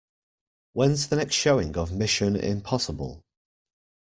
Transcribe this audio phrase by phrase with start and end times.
[0.73, 3.21] When's the next showing of Mission: Impossible?